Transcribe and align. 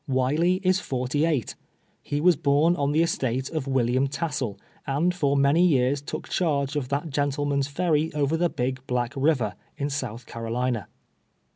"VYiley 0.09 0.59
is 0.63 0.79
forty 0.79 1.25
eight. 1.27 1.53
He 2.01 2.19
was 2.21 2.35
born 2.35 2.75
on 2.75 2.91
the 2.91 3.03
estate 3.03 3.51
of 3.51 3.67
William 3.67 4.07
Tassle, 4.07 4.57
and 4.87 5.13
for 5.13 5.37
many 5.37 5.63
years 5.63 6.01
took 6.01 6.27
charge 6.27 6.75
of 6.75 6.89
that 6.89 7.11
gentleman's 7.11 7.67
ferry 7.67 8.11
over 8.15 8.35
the 8.35 8.49
Big 8.49 8.79
Black 8.87 9.13
River, 9.15 9.53
in 9.77 9.91
South 9.91 10.25
Carolina. 10.25 10.87